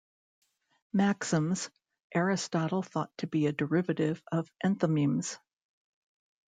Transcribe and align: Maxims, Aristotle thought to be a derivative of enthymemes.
Maxims, 0.93 1.69
Aristotle 2.15 2.81
thought 2.81 3.15
to 3.19 3.27
be 3.27 3.45
a 3.45 3.51
derivative 3.51 4.23
of 4.31 4.49
enthymemes. 4.65 5.37